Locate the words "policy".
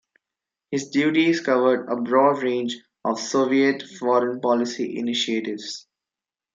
4.41-4.97